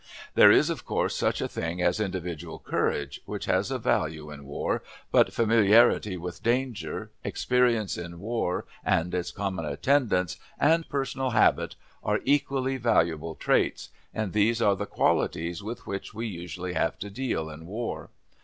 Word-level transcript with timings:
There 0.33 0.49
is, 0.49 0.71
of 0.71 0.83
course, 0.83 1.15
such 1.15 1.41
a 1.41 1.47
thing 1.47 1.79
as 1.79 1.99
individual 1.99 2.57
courage, 2.57 3.21
which 3.27 3.45
has 3.45 3.69
a 3.69 3.77
value 3.77 4.31
in 4.31 4.45
war, 4.45 4.81
but 5.11 5.31
familiarity 5.31 6.17
with 6.17 6.41
danger, 6.41 7.11
experience 7.23 7.99
in 7.99 8.19
war 8.19 8.65
and 8.83 9.13
its 9.13 9.29
common 9.29 9.65
attendants, 9.67 10.37
and 10.59 10.89
personal 10.89 11.29
habit, 11.29 11.75
are 12.03 12.21
equally 12.23 12.77
valuable 12.77 13.35
traits, 13.35 13.89
and 14.11 14.33
these 14.33 14.59
are 14.59 14.75
the 14.75 14.87
qualities 14.87 15.61
with 15.61 15.85
which 15.85 16.15
we 16.15 16.25
usually 16.25 16.73
have 16.73 16.97
to 16.97 17.11
deal 17.11 17.47
in 17.51 17.67
war. 17.67 18.09